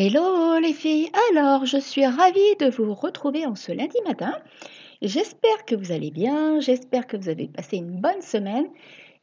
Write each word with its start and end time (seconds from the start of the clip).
Hello 0.00 0.60
les 0.60 0.74
filles, 0.74 1.10
alors 1.32 1.66
je 1.66 1.76
suis 1.76 2.06
ravie 2.06 2.54
de 2.60 2.70
vous 2.70 2.94
retrouver 2.94 3.46
en 3.46 3.56
ce 3.56 3.72
lundi 3.72 3.96
matin. 4.06 4.32
J'espère 5.02 5.64
que 5.66 5.74
vous 5.74 5.90
allez 5.90 6.12
bien, 6.12 6.60
j'espère 6.60 7.08
que 7.08 7.16
vous 7.16 7.28
avez 7.28 7.48
passé 7.48 7.78
une 7.78 8.00
bonne 8.00 8.22
semaine 8.22 8.68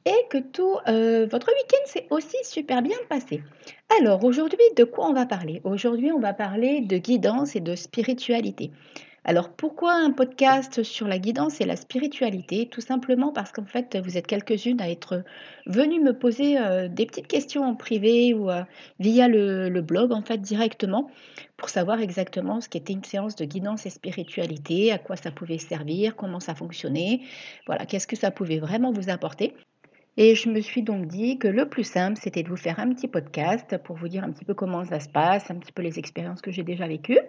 et 0.05 0.27
que 0.29 0.38
tout 0.38 0.75
euh, 0.89 1.27
votre 1.31 1.47
week-end 1.47 1.85
s'est 1.85 2.07
aussi 2.09 2.35
super 2.43 2.81
bien 2.81 2.97
passé. 3.07 3.41
Alors 4.01 4.25
aujourd'hui, 4.25 4.65
de 4.75 4.83
quoi 4.83 5.07
on 5.07 5.13
va 5.13 5.25
parler? 5.25 5.61
Aujourd'hui, 5.63 6.11
on 6.11 6.19
va 6.19 6.33
parler 6.33 6.81
de 6.81 6.97
guidance 6.97 7.55
et 7.55 7.62
de 7.62 7.73
spiritualité. 7.73 8.71
Alors 9.28 9.49
pourquoi 9.49 9.96
un 9.96 10.12
podcast 10.12 10.83
sur 10.83 11.07
la 11.07 11.17
guidance 11.17 11.60
et 11.60 11.65
la 11.65 11.75
spiritualité? 11.75 12.67
Tout 12.69 12.81
simplement 12.81 13.33
parce 13.33 13.51
qu'en 13.51 13.65
fait 13.65 13.97
vous 13.97 14.17
êtes 14.17 14.28
quelques-unes 14.28 14.79
à 14.79 14.87
être 14.87 15.24
venues 15.65 15.99
me 15.99 16.13
poser 16.13 16.59
euh, 16.59 16.88
des 16.88 17.07
petites 17.07 17.25
questions 17.25 17.63
en 17.63 17.73
privé 17.73 18.35
ou 18.35 18.52
euh, 18.52 18.61
via 18.99 19.27
le, 19.27 19.81
blog 19.81 20.11
en 20.11 20.21
fait 20.21 20.38
directement 20.38 21.09
pour 21.57 21.70
savoir 21.70 22.02
exactement 22.02 22.61
ce 22.61 22.70
qu'était 22.70 22.93
une 22.93 23.03
séance 23.03 23.35
de 23.35 23.45
guidance 23.45 23.88
et 23.88 23.89
spiritualité, 23.89 24.91
à 24.91 24.99
quoi 24.99 25.15
ça 25.15 25.31
pouvait 25.31 25.57
servir, 25.57 26.15
comment 26.15 26.39
ça 26.39 26.53
fonctionnait, 26.53 27.21
voilà, 27.65 27.87
qu'est-ce 27.87 28.05
que 28.05 28.15
ça 28.15 28.29
pouvait 28.29 28.59
vraiment 28.59 28.91
vous 28.91 29.09
apporter. 29.09 29.55
Et 30.17 30.35
je 30.35 30.49
me 30.49 30.62
suis 30.62 30.84
donc 30.84 31.07
dit 31.07 31.39
que 31.39 31.48
le 31.48 31.67
plus 31.67 31.84
simple, 31.84 32.20
c'était 32.21 32.43
de 32.43 32.49
vous 32.49 32.57
faire 32.57 32.79
un 32.79 32.93
petit 32.93 33.07
podcast 33.07 33.77
pour 33.84 33.95
vous 33.95 34.07
dire 34.07 34.23
un 34.23 34.31
petit 34.31 34.45
peu 34.45 34.53
comment 34.53 34.85
ça 34.85 34.99
se 34.99 35.09
passe, 35.09 35.49
un 35.49 35.55
petit 35.55 35.71
peu 35.71 35.81
les 35.81 35.98
expériences 35.98 36.41
que 36.41 36.51
j'ai 36.51 36.63
déjà 36.63 36.87
vécues. 36.87 37.20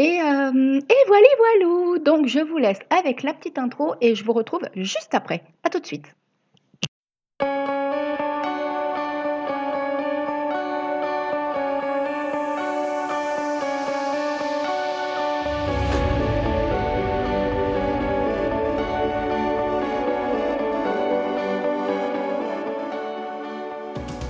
Et, 0.00 0.20
euh, 0.20 0.80
et 0.80 1.06
voilà, 1.08 1.26
voilà. 1.38 1.98
Donc 1.98 2.28
je 2.28 2.38
vous 2.38 2.58
laisse 2.58 2.78
avec 2.90 3.24
la 3.24 3.34
petite 3.34 3.58
intro 3.58 3.96
et 4.00 4.14
je 4.14 4.22
vous 4.22 4.32
retrouve 4.32 4.62
juste 4.76 5.12
après. 5.12 5.42
À 5.64 5.70
tout 5.70 5.80
de 5.80 5.86
suite. 5.86 6.14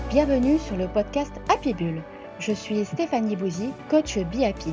Bienvenue 0.09 0.59
sur 0.59 0.77
le 0.79 0.89
podcast 0.89 1.33
Happy 1.51 1.75
Bull. 1.75 2.03
Je 2.39 2.53
suis 2.53 2.87
Stéphanie 2.87 3.37
Bouzy, 3.37 3.69
coach 3.91 4.17
Be 4.19 4.45
Happy. 4.45 4.73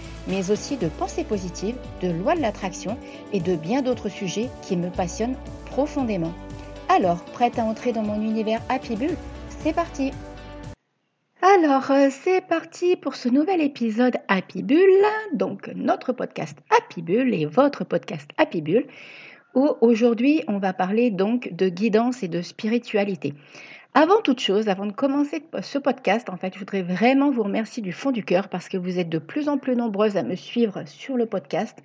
mais 0.27 0.51
aussi 0.51 0.77
de 0.77 0.87
pensée 0.87 1.23
positive, 1.23 1.75
de 2.01 2.09
loi 2.11 2.35
de 2.35 2.41
l'attraction 2.41 2.97
et 3.33 3.39
de 3.39 3.55
bien 3.55 3.81
d'autres 3.81 4.09
sujets 4.09 4.49
qui 4.61 4.77
me 4.77 4.89
passionnent 4.89 5.37
profondément. 5.65 6.33
Alors, 6.89 7.23
prête 7.25 7.57
à 7.57 7.63
entrer 7.63 7.93
dans 7.93 8.03
mon 8.03 8.21
univers 8.21 8.61
Happy 8.69 8.95
Bull 8.95 9.15
C'est 9.63 9.73
parti 9.73 10.11
alors, 11.43 11.89
euh, 11.89 12.09
c'est 12.11 12.41
parti 12.41 12.95
pour 12.95 13.15
ce 13.15 13.27
nouvel 13.27 13.61
épisode 13.61 14.15
Happy 14.27 14.61
Bull, 14.61 14.77
donc 15.33 15.71
notre 15.73 16.13
podcast 16.13 16.55
Happy 16.69 17.01
Bull 17.01 17.33
et 17.33 17.47
votre 17.47 17.83
podcast 17.83 18.29
Happy 18.37 18.61
Bull, 18.61 18.85
où 19.55 19.67
aujourd'hui 19.81 20.43
on 20.47 20.59
va 20.59 20.71
parler 20.71 21.09
donc 21.09 21.51
de 21.51 21.67
guidance 21.67 22.21
et 22.21 22.27
de 22.27 22.43
spiritualité. 22.43 23.33
Avant 23.93 24.21
toute 24.21 24.39
chose, 24.39 24.69
avant 24.69 24.85
de 24.85 24.93
commencer 24.93 25.43
ce 25.61 25.77
podcast, 25.77 26.29
en 26.29 26.37
fait, 26.37 26.53
je 26.53 26.59
voudrais 26.59 26.81
vraiment 26.81 27.29
vous 27.29 27.43
remercier 27.43 27.83
du 27.83 27.91
fond 27.91 28.11
du 28.11 28.23
cœur 28.23 28.47
parce 28.47 28.69
que 28.69 28.77
vous 28.77 28.99
êtes 28.99 29.09
de 29.09 29.17
plus 29.17 29.49
en 29.49 29.57
plus 29.57 29.75
nombreuses 29.75 30.15
à 30.15 30.23
me 30.23 30.35
suivre 30.37 30.83
sur 30.85 31.17
le 31.17 31.25
podcast, 31.25 31.77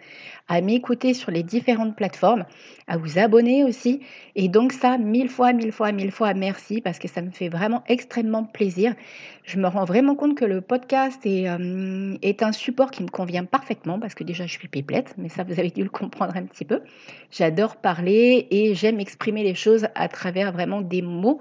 à 0.47 0.60
m'écouter 0.60 1.14
sur 1.14 1.32
les 1.32 1.42
différentes 1.42 1.97
plateformes, 1.97 2.44
à 2.86 2.97
vous 2.97 3.19
abonner 3.19 3.64
aussi. 3.64 4.03
Et 4.36 4.47
donc 4.47 4.72
ça, 4.72 4.98
mille 4.98 5.28
fois, 5.28 5.53
mille 5.53 5.72
fois, 5.72 5.91
mille 5.91 6.12
fois, 6.12 6.32
merci 6.32 6.80
parce 6.80 7.00
que 7.00 7.08
ça 7.08 7.22
me 7.22 7.32
fait 7.32 7.48
vraiment 7.48 7.82
extrêmement 7.88 8.44
plaisir. 8.44 8.94
Je 9.42 9.59
me 9.59 9.66
rends 9.66 9.84
vraiment 9.84 10.14
compte 10.14 10.36
que 10.36 10.44
le 10.44 10.60
podcast 10.60 11.25
est, 11.25 11.48
euh, 11.48 12.16
un 12.41 12.53
support 12.53 12.92
qui 12.92 13.03
me 13.03 13.09
convient 13.09 13.44
parfaitement 13.44 13.98
parce 13.98 14.14
que 14.14 14.22
déjà 14.22 14.47
je 14.47 14.53
suis 14.53 14.69
pépette, 14.69 15.14
mais 15.19 15.28
ça 15.28 15.42
vous 15.42 15.59
avez 15.59 15.70
dû 15.70 15.82
le 15.82 15.88
comprendre 15.88 16.36
un 16.36 16.44
petit 16.44 16.64
peu. 16.64 16.82
J'adore 17.32 17.76
parler 17.76 18.47
et 18.50 18.76
j'aime 18.76 19.00
exprimer 19.00 19.42
les 19.42 19.54
choses 19.54 19.88
à 19.97 20.06
travers 20.06 20.53
vraiment 20.53 20.80
des 20.80 21.03
mots. 21.03 21.41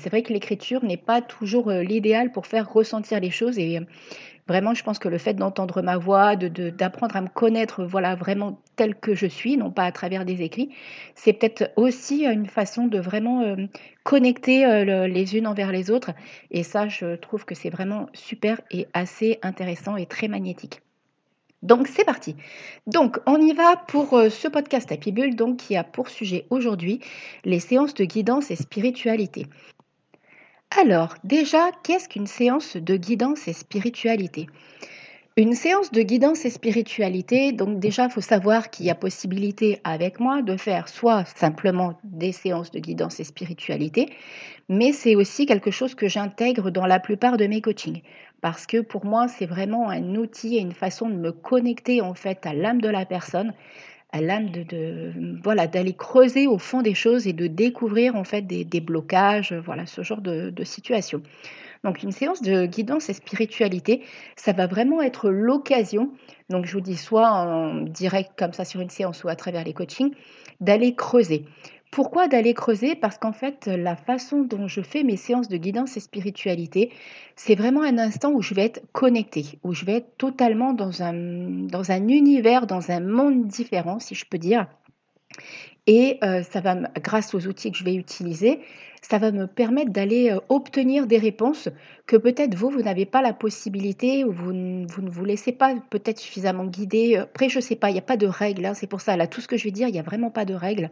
C'est 0.00 0.08
vrai 0.08 0.22
que 0.22 0.32
l'écriture 0.32 0.82
n'est 0.82 0.96
pas 0.96 1.20
toujours 1.20 1.70
euh, 1.70 1.82
l'idéal 1.82 2.32
pour 2.32 2.46
faire 2.46 2.72
ressentir 2.72 3.20
les 3.20 3.30
choses. 3.30 3.58
Et 3.58 3.78
euh, 3.78 3.82
vraiment, 4.48 4.74
je 4.74 4.82
pense 4.82 4.98
que 4.98 5.08
le 5.08 5.18
fait 5.18 5.34
d'entendre 5.34 5.82
ma 5.82 5.98
voix, 5.98 6.36
d'apprendre 6.36 7.14
à 7.16 7.20
me 7.20 7.28
connaître, 7.28 7.84
voilà, 7.84 8.14
vraiment 8.14 8.58
tel 8.76 8.94
que 8.94 9.14
je 9.14 9.26
suis, 9.26 9.56
non 9.56 9.70
pas 9.70 9.84
à 9.84 9.92
travers 9.92 10.24
des 10.24 10.42
écrits, 10.42 10.70
c'est 11.14 11.34
peut-être 11.34 11.70
aussi 11.76 12.24
une 12.24 12.46
façon 12.46 12.86
de 12.86 12.98
vraiment 12.98 13.42
euh, 13.42 13.56
connecter 14.02 14.84
les 15.06 15.36
unes 15.36 15.46
envers 15.46 15.70
les 15.70 15.90
autres. 15.90 16.12
Et 16.50 16.62
ça, 16.62 16.88
je 16.88 17.16
trouve 17.16 17.44
que 17.44 17.54
c'est 17.54 17.70
vraiment 17.70 18.06
super 18.14 18.60
et 18.70 18.86
assez 18.94 19.38
intéressant 19.42 19.96
et 19.96 20.06
très 20.06 20.28
magnétique. 20.28 20.80
Donc 21.62 21.88
c'est 21.88 22.06
parti. 22.06 22.36
Donc 22.86 23.18
on 23.26 23.38
y 23.38 23.52
va 23.52 23.76
pour 23.76 24.18
ce 24.30 24.48
podcast 24.48 24.90
Happy 24.90 25.12
Bull 25.12 25.36
donc 25.36 25.58
qui 25.58 25.76
a 25.76 25.84
pour 25.84 26.08
sujet 26.08 26.46
aujourd'hui 26.48 27.00
les 27.44 27.60
séances 27.60 27.92
de 27.92 28.04
guidance 28.04 28.50
et 28.50 28.56
spiritualité. 28.56 29.46
Alors, 30.78 31.14
déjà, 31.24 31.70
qu'est-ce 31.82 32.08
qu'une 32.08 32.28
séance 32.28 32.76
de 32.76 32.96
guidance 32.96 33.48
et 33.48 33.52
spiritualité? 33.52 34.46
Une 35.36 35.54
séance 35.54 35.90
de 35.90 36.02
guidance 36.02 36.44
et 36.44 36.50
spiritualité, 36.50 37.50
donc 37.50 37.80
déjà, 37.80 38.04
il 38.04 38.10
faut 38.10 38.20
savoir 38.20 38.70
qu'il 38.70 38.86
y 38.86 38.90
a 38.90 38.94
possibilité 38.94 39.80
avec 39.82 40.20
moi 40.20 40.42
de 40.42 40.56
faire 40.56 40.88
soit 40.88 41.24
simplement 41.24 41.98
des 42.04 42.30
séances 42.30 42.70
de 42.70 42.78
guidance 42.78 43.18
et 43.18 43.24
spiritualité, 43.24 44.10
mais 44.68 44.92
c'est 44.92 45.16
aussi 45.16 45.44
quelque 45.44 45.72
chose 45.72 45.96
que 45.96 46.08
j'intègre 46.08 46.70
dans 46.70 46.86
la 46.86 47.00
plupart 47.00 47.36
de 47.36 47.46
mes 47.46 47.60
coachings. 47.60 48.02
Parce 48.40 48.66
que 48.66 48.80
pour 48.80 49.04
moi, 49.04 49.26
c'est 49.26 49.46
vraiment 49.46 49.88
un 49.88 50.14
outil 50.14 50.56
et 50.56 50.60
une 50.60 50.72
façon 50.72 51.08
de 51.08 51.14
me 51.14 51.32
connecter 51.32 52.00
en 52.00 52.14
fait 52.14 52.46
à 52.46 52.54
l'âme 52.54 52.80
de 52.80 52.88
la 52.88 53.06
personne, 53.06 53.54
à 54.12 54.20
l'âme 54.20 54.50
de, 54.50 55.12
voilà 55.42 55.66
d'aller 55.66 55.94
creuser 55.94 56.46
au 56.46 56.58
fond 56.58 56.82
des 56.82 56.94
choses 56.94 57.26
et 57.26 57.32
de 57.32 57.46
découvrir 57.46 58.16
en 58.16 58.24
fait 58.24 58.42
des, 58.42 58.80
blocages, 58.80 59.52
voilà 59.52 59.86
ce 59.86 60.02
genre 60.02 60.20
de, 60.20 60.50
de 60.50 60.64
situation. 60.64 61.22
Donc 61.84 62.02
une 62.02 62.12
séance 62.12 62.42
de 62.42 62.66
guidance 62.66 63.08
et 63.08 63.14
spiritualité, 63.14 64.02
ça 64.36 64.52
va 64.52 64.66
vraiment 64.66 65.00
être 65.00 65.30
l'occasion, 65.30 66.10
donc 66.50 66.66
je 66.66 66.72
vous 66.72 66.82
dis 66.82 66.96
soit 66.96 67.30
en 67.30 67.82
direct 67.82 68.32
comme 68.36 68.52
ça 68.52 68.64
sur 68.64 68.80
une 68.80 68.90
séance 68.90 69.24
ou 69.24 69.28
à 69.28 69.36
travers 69.36 69.64
les 69.64 69.72
coachings, 69.72 70.12
d'aller 70.60 70.94
creuser. 70.94 71.46
Pourquoi 71.90 72.28
d'aller 72.28 72.54
creuser? 72.54 72.94
Parce 72.94 73.18
qu'en 73.18 73.32
fait, 73.32 73.66
la 73.66 73.96
façon 73.96 74.42
dont 74.42 74.68
je 74.68 74.80
fais 74.80 75.02
mes 75.02 75.16
séances 75.16 75.48
de 75.48 75.56
guidance 75.56 75.96
et 75.96 76.00
spiritualité, 76.00 76.92
c'est 77.34 77.56
vraiment 77.56 77.82
un 77.82 77.98
instant 77.98 78.30
où 78.30 78.42
je 78.42 78.54
vais 78.54 78.64
être 78.64 78.82
connectée, 78.92 79.58
où 79.64 79.74
je 79.74 79.84
vais 79.84 79.94
être 79.94 80.16
totalement 80.16 80.72
dans 80.72 81.02
un, 81.02 82.08
univers, 82.08 82.68
dans 82.68 82.92
un 82.92 83.00
monde 83.00 83.48
différent, 83.48 83.98
si 83.98 84.14
je 84.14 84.24
peux 84.24 84.38
dire. 84.38 84.68
Et 85.86 86.18
euh, 86.22 86.42
ça 86.42 86.60
va, 86.60 86.76
grâce 87.02 87.34
aux 87.34 87.46
outils 87.46 87.72
que 87.72 87.78
je 87.78 87.84
vais 87.84 87.94
utiliser, 87.94 88.60
ça 89.02 89.18
va 89.18 89.32
me 89.32 89.46
permettre 89.46 89.90
d'aller 89.90 90.30
euh, 90.30 90.40
obtenir 90.48 91.06
des 91.06 91.18
réponses 91.18 91.68
que 92.06 92.16
peut-être 92.16 92.54
vous, 92.54 92.70
vous 92.70 92.82
n'avez 92.82 93.06
pas 93.06 93.22
la 93.22 93.32
possibilité 93.32 94.24
ou 94.24 94.32
vous, 94.32 94.52
ne 94.52 94.86
vous 94.86 95.24
laissez 95.24 95.52
pas 95.52 95.74
peut-être 95.90 96.18
suffisamment 96.18 96.66
guider. 96.66 97.16
Après, 97.16 97.48
je 97.48 97.58
ne 97.58 97.62
sais 97.62 97.76
pas, 97.76 97.90
il 97.90 97.94
n'y 97.94 97.98
a 97.98 98.02
pas 98.02 98.16
de 98.16 98.26
règles, 98.26 98.66
hein, 98.66 98.74
c'est 98.74 98.86
pour 98.86 99.00
ça, 99.00 99.16
là, 99.16 99.26
tout 99.26 99.40
ce 99.40 99.48
que 99.48 99.56
je 99.56 99.64
vais 99.64 99.70
dire, 99.70 99.88
il 99.88 99.92
n'y 99.92 99.98
a 99.98 100.02
vraiment 100.02 100.30
pas 100.30 100.44
de 100.44 100.54
règles. 100.54 100.90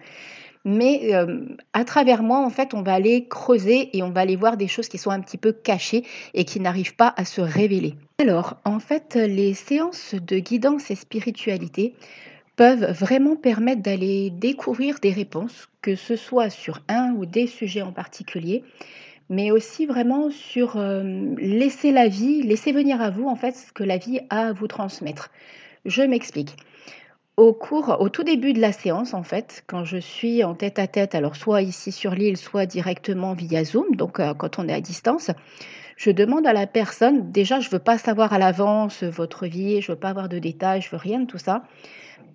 Mais 0.65 1.15
euh, 1.15 1.47
à 1.73 1.85
travers 1.85 2.23
moi, 2.23 2.45
en 2.45 2.51
fait, 2.51 2.75
on 2.75 2.83
va 2.83 2.95
aller 2.95 3.27
creuser 3.29 3.97
et 3.97 4.03
on 4.03 4.11
va 4.11 4.23
aller 4.23 4.37
voir 4.37 4.57
des 4.57 4.69
choses 4.69 4.89
qui 4.89 4.99
sont 4.99 5.11
un 5.11 5.21
petit 5.21 5.39
peu 5.39 5.53
cachées 5.53 6.05
et 6.35 6.45
qui 6.45 6.61
n'arrivent 6.61 6.97
pas 6.97 7.15
à 7.17 7.25
se 7.25 7.41
révéler. 7.41 7.95
Alors, 8.21 8.57
en 8.65 8.81
fait, 8.81 9.15
les 9.15 9.55
séances 9.55 10.15
de 10.15 10.39
guidance 10.39 10.91
et 10.91 10.95
spiritualité 10.95 11.95
peuvent 12.59 12.91
vraiment 12.91 13.37
permettre 13.37 13.83
d'aller 13.83 14.31
découvrir 14.31 14.99
des 15.01 15.13
réponses, 15.13 15.69
que 15.81 15.95
ce 15.95 16.17
soit 16.17 16.51
sur 16.51 16.81
un 16.89 17.13
ou 17.13 17.25
des 17.25 17.47
sujets 17.47 17.83
en 17.83 17.93
particulier, 17.93 18.65
mais 19.31 19.53
aussi 19.53 19.87
vraiment 19.87 20.29
sur 20.31 20.77
euh, 20.77 21.05
laisser 21.39 21.93
la 21.93 22.09
vie, 22.09 22.43
laisser 22.43 22.73
venir 22.73 23.01
à 23.01 23.11
vous 23.11 23.29
en 23.29 23.37
fait 23.37 23.53
ce 23.53 23.73
que 23.73 23.85
la 23.85 23.97
vie 23.97 24.19
a 24.29 24.49
à 24.49 24.53
vous 24.53 24.67
transmettre. 24.67 25.31
Je 25.85 26.03
m'explique. 26.03 26.57
Au 27.37 27.53
cours, 27.53 27.99
au 28.01 28.09
tout 28.09 28.25
début 28.25 28.53
de 28.53 28.61
la 28.61 28.73
séance, 28.73 29.15
en 29.15 29.23
fait, 29.23 29.63
quand 29.69 29.85
je 29.85 29.99
suis 29.99 30.43
en 30.43 30.57
tête 30.57 30.81
à 30.81 30.89
tête, 30.89 31.15
alors 31.15 31.37
soit 31.37 31.63
ici 31.63 31.93
sur 31.93 32.11
l'île, 32.17 32.37
soit 32.37 32.67
directement 32.67 33.35
via 33.35 33.63
Zoom, 33.63 33.95
donc 33.95 34.19
euh, 34.19 34.35
quand 34.35 34.59
on 34.59 34.69
est 34.69 34.75
à 34.75 34.81
distance, 34.81 35.31
je 35.99 36.13
demande 36.13 36.47
à 36.47 36.53
la 36.53 36.69
personne, 36.69 37.33
déjà, 37.33 37.59
je 37.59 37.67
ne 37.67 37.73
veux 37.73 37.79
pas 37.81 37.99
savoir 37.99 38.33
à 38.33 38.39
l'avance 38.39 39.03
votre 39.03 39.47
vie, 39.47 39.83
je 39.83 39.91
ne 39.91 39.97
veux 39.97 40.01
pas 40.01 40.11
avoir 40.11 40.29
de 40.29 40.39
détails, 40.39 40.81
je 40.81 40.91
veux 40.91 40.97
rien 40.97 41.19
de 41.19 41.27
tout 41.27 41.39
ça. 41.39 41.65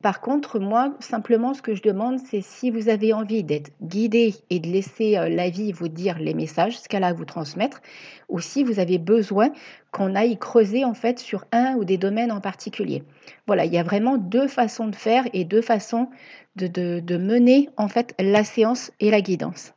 Par 0.02 0.20
contre, 0.20 0.60
moi, 0.60 0.94
simplement, 1.00 1.54
ce 1.54 1.62
que 1.62 1.74
je 1.74 1.82
demande, 1.82 2.20
c'est 2.20 2.42
si 2.42 2.72
vous 2.72 2.90
avez 2.90 3.14
envie 3.14 3.42
d'être 3.42 3.72
guidé 3.82 4.36
et 4.50 4.60
de 4.60 4.68
laisser 4.68 5.18
euh, 5.18 5.30
la 5.30 5.50
vie 5.50 5.72
vous 5.72 5.88
dire 5.88 6.20
les 6.20 6.34
messages, 6.34 6.78
ce 6.78 6.90
qu'elle 6.90 7.06
a 7.06 7.08
à 7.08 7.14
vous 7.14 7.24
transmettre, 7.24 7.82
ou 8.28 8.42
si 8.42 8.66
vous 8.66 8.82
avez 8.82 8.98
besoin 8.98 9.52
qu'on 9.94 10.14
aille 10.14 10.38
creuser 10.38 10.84
en 10.84 10.94
fait 10.94 11.20
sur 11.20 11.46
un 11.54 11.76
ou 11.76 11.86
des 11.86 11.98
domaines 11.98 12.34
en 12.34 12.42
particulier. 12.42 13.04
Voilà, 13.48 13.64
il 13.64 13.72
y 13.72 13.78
a 13.78 13.84
vraiment 13.84 14.18
deux 14.18 14.50
façons 14.50 14.88
de 14.88 14.96
faire 14.96 15.24
et 15.32 15.46
deux 15.46 15.62
façons 15.62 16.10
de, 16.58 16.68
de 16.68 17.18
mener 17.18 17.70
en 17.78 17.88
fait 17.88 18.14
la 18.20 18.44
séance 18.44 18.92
et 19.00 19.10
la 19.10 19.22
guidance. 19.22 19.74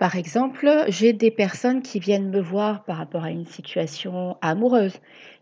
Par 0.00 0.16
exemple, 0.16 0.66
j'ai 0.88 1.12
des 1.12 1.30
personnes 1.30 1.82
qui 1.82 2.00
viennent 2.00 2.30
me 2.30 2.40
voir 2.40 2.84
par 2.84 2.96
rapport 2.96 3.22
à 3.22 3.30
une 3.30 3.44
situation 3.44 4.38
amoureuse 4.40 4.98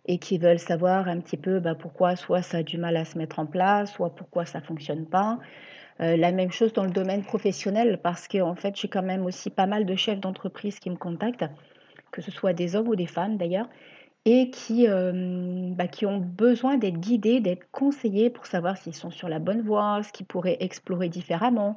et 0.06 0.18
qui 0.18 0.36
veulent 0.36 0.58
savoir 0.58 1.06
un 1.06 1.20
petit 1.20 1.36
peu 1.36 1.60
bah, 1.60 1.76
pourquoi 1.76 2.16
soit 2.16 2.42
ça 2.42 2.58
a 2.58 2.62
du 2.64 2.76
mal 2.76 2.96
à 2.96 3.04
se 3.04 3.16
mettre 3.16 3.38
en 3.38 3.46
place, 3.46 3.92
soit 3.92 4.10
pourquoi 4.16 4.46
ça 4.46 4.60
fonctionne 4.60 5.06
pas. 5.06 5.38
Euh, 6.00 6.16
la 6.16 6.32
même 6.32 6.50
chose 6.50 6.72
dans 6.72 6.82
le 6.82 6.90
domaine 6.90 7.22
professionnel 7.22 8.00
parce 8.02 8.26
que 8.26 8.38
fait 8.56 8.74
j'ai 8.74 8.88
quand 8.88 9.04
même 9.04 9.24
aussi 9.26 9.48
pas 9.48 9.66
mal 9.66 9.86
de 9.86 9.94
chefs 9.94 10.18
d'entreprise 10.18 10.80
qui 10.80 10.90
me 10.90 10.96
contactent, 10.96 11.44
que 12.10 12.20
ce 12.20 12.32
soit 12.32 12.52
des 12.52 12.74
hommes 12.74 12.88
ou 12.88 12.96
des 12.96 13.06
femmes 13.06 13.36
d'ailleurs, 13.36 13.68
et 14.24 14.50
qui, 14.50 14.86
euh, 14.86 15.70
bah, 15.74 15.86
qui 15.88 16.04
ont 16.04 16.18
besoin 16.18 16.76
d'être 16.76 16.98
guidés, 17.00 17.40
d'être 17.40 17.66
conseillés 17.72 18.28
pour 18.28 18.46
savoir 18.46 18.76
s'ils 18.76 18.94
sont 18.94 19.10
sur 19.10 19.28
la 19.28 19.38
bonne 19.38 19.62
voie, 19.62 20.02
ce 20.02 20.12
qu'ils 20.12 20.26
pourraient 20.26 20.58
explorer 20.60 21.08
différemment, 21.08 21.76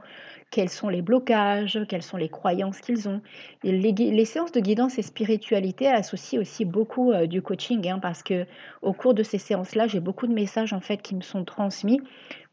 quels 0.50 0.70
sont 0.70 0.90
les 0.90 1.02
blocages, 1.02 1.80
quelles 1.88 2.04
sont 2.04 2.18
les 2.18 2.28
croyances 2.28 2.82
qu'ils 2.82 3.08
ont. 3.08 3.22
les, 3.64 4.26
séances 4.26 4.52
de 4.52 4.60
guidance 4.60 5.00
et 5.00 5.02
spiritualité 5.02 5.88
associent 5.88 6.42
aussi 6.42 6.66
beaucoup 6.66 7.12
euh, 7.12 7.26
du 7.26 7.42
coaching, 7.42 7.88
hein, 7.88 8.00
parce 8.00 8.22
que 8.22 8.46
au 8.82 8.92
cours 8.92 9.14
de 9.14 9.24
ces 9.24 9.38
séances-là, 9.38 9.88
j'ai 9.88 10.02
beaucoup 10.02 10.28
de 10.28 10.34
messages 10.34 10.74
en 10.74 10.82
fait 10.82 10.98
qui 10.98 11.16
me 11.16 11.22
sont 11.22 11.46
transmis 11.46 12.02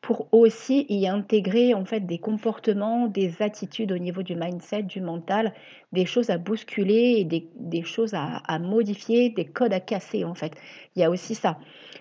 pour 0.00 0.28
aussi 0.32 0.86
y 0.88 1.08
intégrer 1.08 1.74
en 1.74 1.84
fait 1.84 2.00
des 2.00 2.18
comportements, 2.18 3.08
des 3.08 3.42
attitudes 3.42 3.92
au 3.92 3.98
niveau 3.98 4.22
du 4.22 4.36
mindset, 4.36 4.84
du 4.84 5.00
mental, 5.00 5.52
des 5.92 6.06
choses 6.06 6.30
à 6.30 6.38
bousculer 6.38 7.16
et 7.18 7.24
des, 7.24 7.82
choses 7.82 8.14
à, 8.14 8.36
à, 8.46 8.58
modifier, 8.58 9.30
des 9.30 9.44
codes 9.44 9.72
à 9.72 9.80
casser 9.80 10.24
en 10.24 10.34
fait. 10.34 10.52
Il 10.94 11.00
y 11.00 11.04
a 11.04 11.10
aussi 11.10 11.34
ça. 11.34 11.58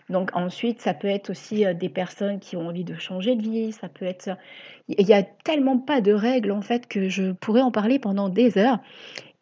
Donc 0.09 0.29
ensuite, 0.35 0.81
ça 0.81 0.93
peut 0.93 1.07
être 1.07 1.31
aussi 1.31 1.65
euh, 1.65 1.73
des 1.73 1.89
personnes 1.89 2.39
qui 2.39 2.55
ont 2.55 2.67
envie 2.67 2.85
de 2.85 2.95
changer 2.95 3.35
de 3.35 3.41
vie, 3.41 3.71
ça 3.71 3.89
peut 3.89 4.05
être... 4.05 4.29
Il 4.87 5.05
n'y 5.05 5.13
a 5.13 5.23
tellement 5.23 5.77
pas 5.77 5.99
de 5.99 6.13
règles 6.13 6.51
en 6.51 6.61
fait 6.61 6.87
que 6.87 7.09
je 7.09 7.31
pourrais 7.33 7.61
en 7.61 7.71
parler 7.71 7.99
pendant 7.99 8.29
des 8.29 8.57
heures. 8.57 8.79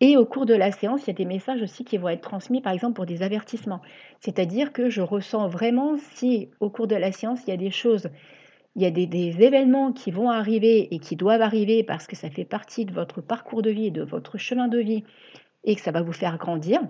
Et 0.01 0.17
au 0.17 0.25
cours 0.25 0.45
de 0.45 0.53
la 0.53 0.71
séance, 0.71 1.03
il 1.03 1.07
y 1.07 1.11
a 1.11 1.13
des 1.13 1.25
messages 1.25 1.61
aussi 1.61 1.85
qui 1.85 1.97
vont 1.97 2.09
être 2.09 2.21
transmis, 2.21 2.59
par 2.61 2.73
exemple, 2.73 2.95
pour 2.95 3.05
des 3.05 3.23
avertissements. 3.23 3.81
C'est-à-dire 4.19 4.73
que 4.73 4.89
je 4.89 5.01
ressens 5.01 5.47
vraiment 5.47 5.95
si 5.97 6.49
au 6.59 6.69
cours 6.69 6.87
de 6.87 6.95
la 6.95 7.11
séance, 7.13 7.39
il 7.47 7.51
y 7.51 7.53
a 7.53 7.57
des 7.57 7.71
choses 7.71 8.09
il 8.75 8.81
y 8.81 8.85
a 8.85 8.91
des, 8.91 9.41
événements 9.41 9.93
qui 9.93 10.11
vont 10.11 10.29
arriver 10.29 10.93
et 10.93 10.99
qui 10.99 11.15
doivent 11.15 11.41
arriver 11.41 11.83
parce 11.83 12.07
que 12.07 12.15
ça 12.15 12.29
fait 12.29 12.45
partie 12.45 12.85
de 12.85 12.93
votre 12.93 13.21
parcours 13.21 13.61
de 13.61 13.69
vie, 13.69 13.91
de 13.91 14.03
votre 14.03 14.37
chemin 14.37 14.67
de 14.67 14.79
vie 14.79 15.03
et 15.63 15.75
que 15.75 15.81
ça 15.81 15.91
va 15.91 16.01
vous 16.01 16.11
faire 16.11 16.37
grandir. 16.37 16.81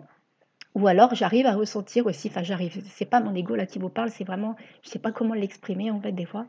Ou 0.74 0.88
alors 0.88 1.16
j'arrive 1.16 1.46
à 1.46 1.56
ressentir 1.56 2.06
aussi, 2.06 2.28
enfin 2.28 2.44
j'arrive, 2.44 2.82
c'est 2.90 3.06
pas 3.06 3.22
mon 3.22 3.34
ego 3.34 3.56
là 3.56 3.66
qui 3.66 3.80
vous 3.80 3.90
parle, 3.90 4.10
c'est 4.10 4.26
vraiment, 4.26 4.56
je 4.82 4.90
sais 4.90 5.00
pas 5.00 5.12
comment 5.12 5.34
l'exprimer 5.34 5.92
en 5.92 6.02
fait 6.02 6.12
des 6.12 6.26
fois. 6.26 6.46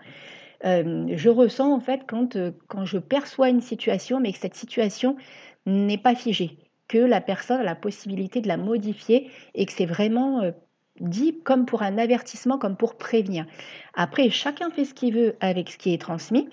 Euh, 0.65 1.06
je 1.15 1.29
ressens 1.29 1.73
en 1.73 1.81
fait 1.81 2.03
quand, 2.06 2.35
euh, 2.37 2.50
quand 2.67 2.87
je 2.87 2.99
perçois 2.99 3.50
une 3.50 3.61
situation, 3.61 4.19
mais 4.21 4.33
que 4.33 4.38
cette 4.38 4.55
situation 4.55 5.17
n'est 5.67 5.99
pas 5.99 6.15
figée, 6.15 6.59
que 6.88 6.99
la 6.99 7.21
personne 7.21 7.61
a 7.61 7.65
la 7.65 7.75
possibilité 7.75 8.41
de 8.41 8.49
la 8.49 8.56
modifier 8.56 9.31
et 9.55 9.67
que 9.67 9.73
c'est 9.73 9.87
vraiment 9.87 10.41
euh, 10.41 10.53
dit 11.01 11.39
comme 11.45 11.67
pour 11.67 11.83
un 11.83 11.99
avertissement, 11.99 12.59
comme 12.59 12.77
pour 12.77 12.97
prévenir. 12.97 13.47
Après, 13.95 14.31
chacun 14.31 14.71
fait 14.71 14.85
ce 14.85 14.95
qu'il 14.95 15.15
veut 15.15 15.37
avec 15.41 15.71
ce 15.71 15.79
qui 15.79 15.93
est 15.93 16.01
transmis. 16.01 16.49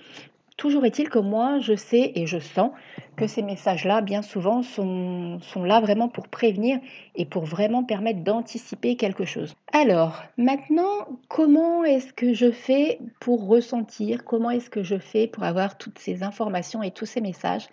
Toujours 0.58 0.86
est-il 0.86 1.10
que 1.10 1.20
moi, 1.20 1.60
je 1.60 1.76
sais 1.76 2.12
et 2.16 2.28
je 2.28 2.38
sens 2.38 2.72
que 3.16 3.26
ces 3.26 3.42
messages-là, 3.42 4.02
bien 4.02 4.22
souvent, 4.22 4.62
sont, 4.62 5.40
là 5.56 5.80
vraiment 5.82 6.10
pour 6.10 6.28
prévenir 6.28 6.80
et 7.16 7.26
pour 7.26 7.44
vraiment 7.44 7.84
permettre 7.84 8.20
d'anticiper 8.20 8.96
quelque 8.96 9.26
chose. 9.26 9.56
Alors, 9.72 10.22
maintenant, 10.38 11.08
comment 11.28 11.84
est-ce 11.84 12.14
que 12.14 12.34
je 12.34 12.52
fais 12.52 13.00
pour 13.20 13.48
ressentir 13.48 14.24
Comment 14.26 14.52
est-ce 14.52 14.70
que 14.70 14.84
je 14.84 15.00
fais 15.00 15.28
pour 15.28 15.44
avoir 15.44 15.78
toutes 15.78 15.98
ces 15.98 16.22
informations 16.22 16.84
et 16.84 16.92
tous 16.92 17.08
ces 17.08 17.22
messages? 17.22 17.68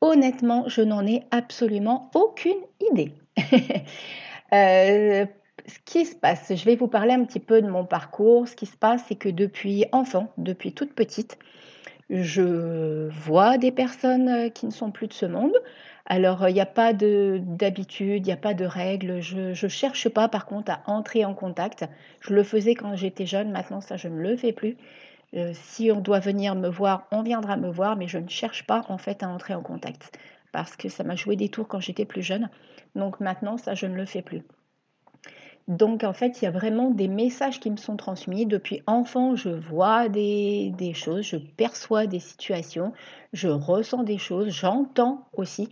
Honnêtement, 0.00 0.64
je 0.68 0.80
n'en 0.80 1.06
ai 1.06 1.24
absolument 1.30 2.10
aucune 2.14 2.60
idée. 2.90 3.12
euh, 4.52 5.26
ce 5.66 5.78
qui 5.84 6.04
se 6.06 6.14
passe, 6.14 6.52
je 6.54 6.64
vais 6.64 6.76
vous 6.76 6.88
parler 6.88 7.12
un 7.12 7.24
petit 7.24 7.40
peu 7.40 7.62
de 7.62 7.68
mon 7.68 7.84
parcours. 7.84 8.48
Ce 8.48 8.56
qui 8.56 8.66
se 8.66 8.76
passe, 8.76 9.04
c'est 9.08 9.16
que 9.16 9.28
depuis 9.28 9.86
enfant, 9.92 10.32
depuis 10.38 10.72
toute 10.72 10.94
petite, 10.94 11.38
je 12.10 13.08
vois 13.08 13.58
des 13.58 13.70
personnes 13.70 14.28
euh, 14.28 14.48
qui 14.48 14.66
ne 14.66 14.72
sont 14.72 14.90
plus 14.90 15.06
de 15.06 15.12
ce 15.12 15.26
monde. 15.26 15.54
Alors, 16.06 16.48
il 16.48 16.54
n'y 16.54 16.60
a 16.60 16.66
pas 16.66 16.92
d'habitude, 16.92 18.26
il 18.26 18.28
n'y 18.28 18.32
a 18.32 18.36
pas 18.36 18.54
de 18.54 18.64
règles. 18.64 19.20
Je 19.20 19.64
ne 19.64 19.68
cherche 19.68 20.08
pas, 20.08 20.28
par 20.28 20.46
contre, 20.46 20.72
à 20.72 20.82
entrer 20.86 21.24
en 21.24 21.34
contact. 21.34 21.84
Je 22.20 22.34
le 22.34 22.42
faisais 22.42 22.74
quand 22.74 22.96
j'étais 22.96 23.26
jeune, 23.26 23.52
maintenant, 23.52 23.80
ça, 23.80 23.96
je 23.96 24.08
ne 24.08 24.20
le 24.20 24.36
fais 24.36 24.52
plus. 24.52 24.76
Euh, 25.34 25.52
si 25.54 25.92
on 25.92 26.00
doit 26.00 26.18
venir 26.18 26.56
me 26.56 26.68
voir, 26.68 27.06
on 27.12 27.22
viendra 27.22 27.56
me 27.56 27.70
voir, 27.70 27.96
mais 27.96 28.08
je 28.08 28.18
ne 28.18 28.28
cherche 28.28 28.66
pas, 28.66 28.84
en 28.88 28.98
fait, 28.98 29.22
à 29.22 29.28
entrer 29.28 29.54
en 29.54 29.62
contact. 29.62 30.18
Parce 30.50 30.76
que 30.76 30.88
ça 30.88 31.04
m'a 31.04 31.14
joué 31.14 31.36
des 31.36 31.48
tours 31.48 31.68
quand 31.68 31.78
j'étais 31.78 32.06
plus 32.06 32.22
jeune. 32.22 32.50
Donc, 32.96 33.20
maintenant, 33.20 33.56
ça, 33.56 33.74
je 33.74 33.86
ne 33.86 33.94
le 33.94 34.04
fais 34.04 34.22
plus. 34.22 34.42
Donc 35.70 36.02
en 36.02 36.12
fait, 36.12 36.42
il 36.42 36.46
y 36.46 36.48
a 36.48 36.50
vraiment 36.50 36.90
des 36.90 37.06
messages 37.06 37.60
qui 37.60 37.70
me 37.70 37.76
sont 37.76 37.96
transmis. 37.96 38.44
Depuis 38.44 38.82
enfant, 38.88 39.36
je 39.36 39.50
vois 39.50 40.08
des, 40.08 40.92
choses, 40.94 41.22
je 41.22 41.36
perçois 41.36 42.08
des 42.08 42.18
situations, 42.18 42.92
je 43.32 43.46
ressens 43.46 44.02
des 44.02 44.18
choses, 44.18 44.48
j'entends 44.48 45.28
aussi 45.32 45.68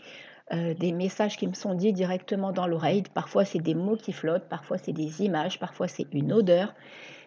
euh, 0.53 0.73
des 0.75 0.93
messages 0.93 1.37
qui 1.37 1.49
me 1.49 1.55
sont 1.55 1.75
dits 1.75 1.93
directement 1.93 2.53
dans 2.53 2.69
l'oreille. 2.69 3.03
Parfois, 3.13 3.45
c'est 3.45 3.59
des 3.59 3.75
mots 3.75 3.97
qui 3.97 4.13
flottent, 4.13 4.49
parfois, 4.49 4.79
c'est 4.79 4.93
des 4.93 5.25
images, 5.25 5.59
parfois, 5.59 5.89
c'est 5.89 6.07
une 6.13 6.33
odeur. 6.33 6.75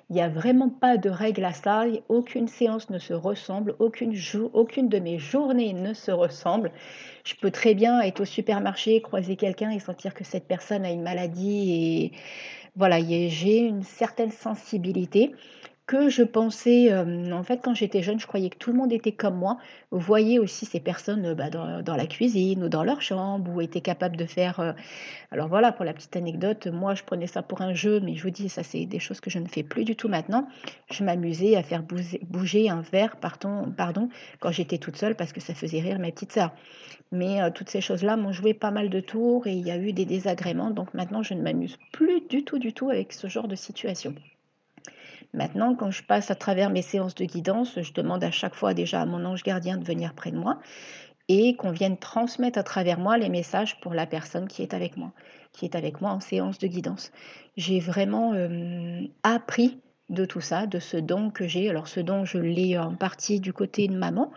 Il 0.10 0.16
n'y 0.16 0.22
a 0.22 0.28
vraiment 0.28 0.68
pas 0.68 0.98
de 0.98 1.10
règle 1.10 1.46
à 1.46 1.54
ça. 1.54 1.86
Aucune 2.10 2.50
séance 2.50 2.90
ne 2.90 3.00
se 3.00 3.14
ressemble, 3.14 3.76
aucune, 3.80 4.14
aucune 4.52 4.90
de 4.90 5.00
mes 5.00 5.20
journées 5.20 5.72
ne 5.72 5.94
se 5.94 6.12
ressemble. 6.12 6.72
Je 7.24 7.34
peux 7.36 7.50
très 7.50 7.76
bien 7.76 8.02
être 8.02 8.20
au 8.20 8.26
supermarché, 8.26 9.02
croiser 9.02 9.38
quelqu'un 9.38 9.70
et 9.72 9.80
sentir 9.80 10.14
que 10.14 10.26
cette 10.26 10.50
personne 10.50 10.84
a 10.84 10.92
une 10.92 11.02
maladie 11.02 11.72
et 11.72 12.12
voilà, 12.76 13.00
j'ai 13.02 13.58
une 13.58 13.84
certaine 13.84 14.32
sensibilité 14.32 15.34
que 15.92 16.08
je 16.08 16.24
pensais, 16.24 16.90
euh, 16.90 17.34
en 17.34 17.44
fait, 17.44 17.60
quand 17.62 17.74
j'étais 17.74 18.02
jeune, 18.02 18.18
je 18.18 18.26
croyais 18.26 18.50
que 18.50 18.56
tout 18.56 18.72
le 18.72 18.78
monde 18.78 18.94
était 18.94 19.12
comme 19.12 19.36
moi. 19.36 19.58
Voyez 19.92 20.40
aussi 20.40 20.66
ces 20.66 20.80
personnes 20.80 21.26
euh, 21.26 21.36
bah, 21.36 21.50
dans, 21.50 21.96
la 21.98 22.06
cuisine 22.06 22.64
ou 22.64 22.70
dans 22.70 22.86
leur 22.86 23.02
chambre 23.02 23.52
ou 23.52 23.60
étaient 23.60 23.82
capables 23.82 24.16
de 24.16 24.26
faire. 24.26 24.62
Euh, 24.62 24.72
alors 25.32 25.50
voilà, 25.50 25.74
pour 25.74 25.84
la 25.84 25.92
petite 25.92 26.16
anecdote, 26.16 26.68
moi, 26.68 26.96
je 26.96 27.04
prenais 27.04 27.28
ça 27.28 27.42
pour 27.42 27.60
un 27.62 27.74
jeu, 27.74 28.00
mais 28.00 28.16
je 28.16 28.24
vous 28.24 28.30
dis, 28.30 28.48
ça, 28.48 28.64
c'est 28.64 28.86
des 28.86 29.00
choses 29.00 29.20
que 29.20 29.30
je 29.30 29.38
ne 29.40 29.50
fais 29.50 29.64
plus 29.64 29.84
du 29.84 29.98
tout 29.98 30.08
maintenant. 30.08 30.48
Je 30.90 31.04
m'amusais 31.04 31.58
à 31.58 31.62
faire 31.62 31.84
bouger, 31.84 32.70
un 32.70 32.80
verre, 32.80 33.18
pardon, 33.18 33.70
pardon 33.76 34.08
quand 34.40 34.52
j'étais 34.52 34.78
toute 34.78 34.96
seule 34.96 35.16
parce 35.16 35.34
que 35.34 35.42
ça 35.42 35.54
faisait 35.54 35.82
rire 35.82 36.00
ma 36.00 36.12
petite 36.12 36.32
sœur. 36.32 36.52
Mais 37.12 37.52
toutes 37.52 37.70
ces 37.70 37.82
choses-là 37.82 38.16
m'ont 38.16 38.32
joué 38.32 38.54
pas 38.54 38.72
mal 38.72 38.90
de 38.90 39.02
tours 39.02 39.46
et 39.46 39.52
il 39.52 39.68
y 39.68 39.72
a 39.72 39.78
eu 39.78 39.92
des 39.92 40.06
désagréments. 40.06 40.72
Donc 40.72 40.94
maintenant, 40.94 41.22
je 41.22 41.34
ne 41.34 41.42
m'amuse 41.42 41.78
plus 41.92 42.22
du 42.30 42.46
tout, 42.46 42.60
du 42.60 42.72
tout 42.72 42.90
avec 42.90 43.12
ce 43.12 43.28
genre 43.28 43.50
de 43.50 43.56
situation. 43.56 44.16
Maintenant, 45.34 45.76
quand 45.76 45.92
je 45.92 46.04
passe 46.04 46.30
à 46.30 46.36
travers 46.36 46.70
mes 46.70 46.82
séances 46.82 47.16
de 47.16 47.26
guidance, 47.26 47.80
je 47.82 47.94
demande 47.94 48.24
à 48.24 48.32
chaque 48.32 48.56
fois 48.56 48.74
déjà 48.74 49.02
à 49.02 49.06
mon 49.06 49.24
ange 49.26 49.44
gardien 49.44 49.78
de 49.78 49.86
venir 49.86 50.14
près 50.14 50.32
de 50.32 50.38
moi 50.38 50.60
et 51.30 51.56
qu'on 51.56 51.72
vienne 51.72 51.98
transmettre 51.98 52.60
à 52.60 52.64
travers 52.64 53.00
moi 53.00 53.18
les 53.18 53.30
messages 53.30 53.80
pour 53.80 53.94
la 53.94 54.06
personne 54.06 54.48
qui 54.48 54.64
est 54.64 54.74
avec 54.74 54.98
moi, 54.98 55.14
qui 55.54 55.66
est 55.66 55.76
avec 55.76 56.02
moi 56.02 56.12
en 56.12 56.20
séance 56.20 56.58
de 56.58 56.68
guidance. 56.68 57.12
J'ai 57.56 57.80
vraiment 57.80 58.34
euh, 58.34 59.02
appris 59.24 59.80
de 60.10 60.26
tout 60.26 60.42
ça, 60.42 60.68
de 60.68 60.80
ce 60.80 60.98
don 60.98 61.32
que 61.32 61.48
j'ai. 61.48 61.70
Alors 61.70 61.88
ce 61.88 62.02
don, 62.02 62.26
je 62.26 62.38
l'ai 62.38 62.78
en 62.78 62.96
partie 62.96 63.40
du 63.40 63.54
côté 63.54 63.88
de 63.88 63.96
maman, 63.96 64.32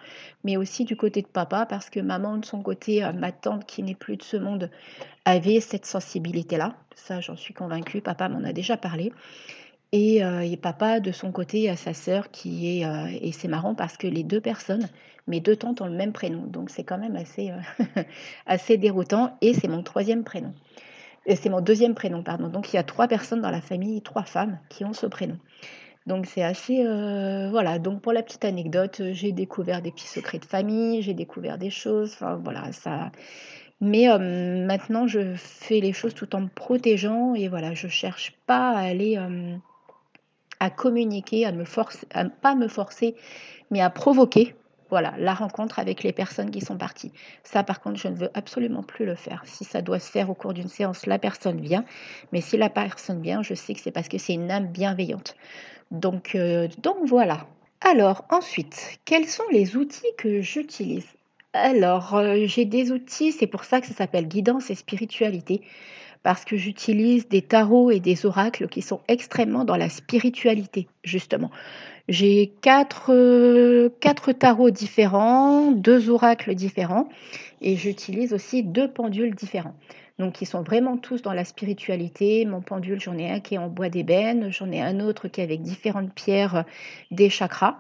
mais 0.45 0.57
aussi 0.57 0.85
du 0.85 0.97
côté 0.97 1.21
de 1.21 1.27
papa, 1.27 1.67
parce 1.67 1.91
que 1.91 1.99
maman, 1.99 2.37
de 2.37 2.45
son 2.45 2.63
côté, 2.63 3.05
euh, 3.05 3.13
ma 3.13 3.33
tante 3.33 3.67
qui 3.67 3.83
n'est 3.83 3.97
plus 3.97 4.17
de 4.17 4.23
ce 4.23 4.37
monde, 4.37 4.71
avait 5.25 5.61
cette 5.61 5.87
sensibilité-là. 5.87 6.77
Ça, 6.95 7.21
j'en 7.21 7.37
suis 7.37 7.55
convaincue. 7.55 8.03
Papa 8.03 8.29
m'en 8.29 8.45
a 8.45 8.53
déjà 8.53 8.77
parlé. 8.77 9.13
Et, 9.97 10.57
papa, 10.57 10.99
de 10.99 11.13
son 11.13 11.31
côté, 11.31 11.71
a 11.71 11.77
sa 11.77 11.95
sœur 11.95 12.33
qui 12.33 12.81
est... 12.83 13.21
Et 13.23 13.31
c'est 13.31 13.47
marrant 13.47 13.77
parce 13.77 13.97
que 13.97 14.09
les 14.09 14.25
deux 14.25 14.41
personnes, 14.41 14.89
mes 15.29 15.39
deux 15.39 15.55
tantes 15.55 15.81
ont 15.83 15.87
le 15.87 15.95
même 15.95 16.13
prénom. 16.13 16.43
Donc 16.49 16.69
c'est 16.69 16.83
quand 16.83 16.99
même 16.99 17.15
assez, 17.15 17.53
assez 18.47 18.77
déroutant. 18.77 19.39
Et 19.41 19.55
c'est 19.55 19.69
mon 19.69 19.85
troisième 19.85 20.25
prénom. 20.25 20.53
C'est 21.29 21.49
mon 21.49 21.61
deuxième 21.61 21.95
prénom, 21.95 22.25
pardon. 22.25 22.49
Donc 22.49 22.73
il 22.73 22.77
y 22.77 22.79
a 22.79 22.83
trois 22.83 23.07
personnes 23.07 23.41
dans 23.41 23.53
la 23.53 23.61
famille, 23.61 24.03
trois 24.03 24.25
femmes 24.25 24.59
qui 24.69 24.85
ont 24.85 24.95
ce 24.95 25.07
prénom. 25.07 25.39
Donc 26.07 26.27
c'est 26.27 26.43
assez... 26.43 26.83
voilà, 27.51 27.79
donc 27.79 28.03
pour 28.03 28.13
la 28.13 28.25
petite 28.25 28.45
anecdote, 28.45 29.01
j'ai 29.13 29.31
découvert 29.31 29.81
des 29.81 29.93
petits 29.93 30.09
secrets 30.09 30.41
de 30.41 30.45
famille, 30.45 31.03
j'ai 31.03 31.15
découvert 31.15 31.57
des 31.57 31.71
choses. 31.71 32.15
Enfin 32.15 32.35
voilà, 32.43 32.73
ça... 32.73 33.13
Mais 33.81 34.09
maintenant, 34.19 35.07
je 35.07 35.35
fais 35.37 35.79
les 35.79 35.93
choses 35.93 36.15
tout 36.15 36.35
en 36.35 36.41
me 36.41 36.49
protégeant 36.49 37.37
et 37.37 37.47
voilà, 37.47 37.75
je 37.75 37.87
cherche 37.87 38.33
pas 38.47 38.71
à 38.71 38.81
aller 38.81 39.19
à 40.65 40.71
communiquer, 40.71 41.47
à 41.47 41.53
à 42.15 42.25
pas 42.25 42.55
me 42.55 42.69
forcer, 42.69 43.15
mais 43.71 43.81
à 43.81 43.91
provoquer. 43.91 44.55
Voilà, 44.91 45.15
la 45.19 45.35
rencontre 45.35 45.79
avec 45.79 46.03
les 46.03 46.13
personnes 46.13 46.51
qui 46.51 46.61
sont 46.61 46.77
parties. 46.77 47.13
Ça, 47.43 47.65
par 47.65 47.81
contre, 47.81 47.99
je 47.99 48.09
ne 48.09 48.15
veux 48.15 48.31
absolument 48.35 48.83
plus 48.83 49.07
le 49.07 49.15
faire. 49.15 49.43
Si 49.45 49.65
ça 49.65 49.83
doit 49.83 49.99
se 49.99 50.11
faire 50.11 50.31
au 50.31 50.35
cours 50.35 50.53
d'une 50.53 50.69
séance, 50.69 51.07
la 51.07 51.19
personne 51.19 51.61
vient. 51.61 51.85
Mais 52.33 52.41
si 52.41 52.57
la 52.57 52.69
personne 52.69 53.21
vient, 53.21 53.43
je 53.43 53.55
sais 53.55 53.75
que 53.75 53.81
c'est 53.81 53.91
parce 53.91 54.09
que 54.09 54.19
c'est 54.19 54.35
une 54.35 54.51
âme 54.51 54.69
bienveillante. 54.69 55.37
Donc, 55.91 56.37
donc 56.79 56.97
voilà. 57.07 57.47
Alors, 57.81 58.25
ensuite, 58.31 58.99
quels 59.05 59.27
sont 59.27 59.45
les 59.51 59.77
outils 59.77 60.15
que 60.17 60.41
j'utilise? 60.41 61.07
Alors, 61.53 62.15
euh, 62.15 62.47
j'ai 62.47 62.65
des 62.65 62.91
outils, 62.91 63.31
c'est 63.31 63.47
pour 63.47 63.65
ça 63.65 63.81
que 63.81 63.87
ça 63.87 63.95
s'appelle 63.95 64.27
guidance 64.27 64.71
et 64.71 64.75
spiritualité, 64.75 65.63
parce 66.25 66.47
que 66.47 66.57
j'utilise 66.57 67.29
des 67.29 67.43
tarots 67.43 67.91
et 67.91 68.01
des 68.01 68.27
oracles 68.27 68.67
qui 68.67 68.83
sont 68.83 69.01
extrêmement 69.09 69.65
dans 69.65 69.77
la 69.77 69.91
spiritualité, 69.91 70.89
justement. 71.05 71.51
J'ai 72.09 72.53
quatre, 72.63 73.13
euh, 73.13 73.91
quatre 74.01 74.33
tarots 74.33 74.71
différents, 74.71 75.71
deux 75.71 76.09
oracles 76.09 76.55
différents, 76.55 77.09
et 77.61 77.77
j'utilise 77.77 78.33
aussi 78.33 78.63
deux 78.63 78.91
pendules 78.91 79.35
différents. 79.35 79.75
Donc, 80.19 80.41
ils 80.41 80.47
sont 80.47 80.63
vraiment 80.63 80.97
tous 80.97 81.21
dans 81.21 81.33
la 81.33 81.45
spiritualité. 81.45 82.47
Mon 82.47 82.63
pendule, 82.63 83.01
j'en 83.01 83.19
ai 83.19 83.31
un 83.31 83.41
qui 83.41 83.57
est 83.57 83.59
en 83.59 83.69
bois 83.69 83.91
d'ébène, 83.91 84.51
j'en 84.51 84.71
ai 84.73 84.81
un 84.81 85.01
autre 85.01 85.29
qui 85.29 85.41
est 85.43 85.45
avec 85.45 85.61
différentes 85.61 86.15
pierres 86.15 86.65
des 87.11 87.29
chakras. 87.29 87.77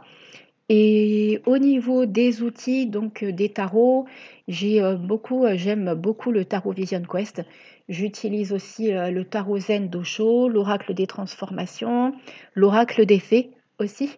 Et 0.70 1.42
au 1.44 1.58
niveau 1.58 2.06
des 2.06 2.42
outils, 2.42 2.86
donc 2.86 3.22
euh, 3.22 3.32
des 3.32 3.50
tarots, 3.50 4.06
j'ai 4.48 4.82
euh, 4.82 4.96
beaucoup, 4.96 5.44
euh, 5.44 5.56
j'aime 5.56 5.94
beaucoup 5.94 6.32
le 6.32 6.46
tarot 6.46 6.72
Vision 6.72 7.02
Quest. 7.02 7.42
J'utilise 7.90 8.54
aussi 8.54 8.92
le 8.92 9.24
tarot 9.24 9.58
Zen 9.58 9.90
d'Osho, 9.90 10.48
l'oracle 10.48 10.94
des 10.94 11.06
transformations, 11.06 12.14
l'oracle 12.54 13.04
des 13.04 13.18
fées 13.18 13.50
aussi, 13.78 14.10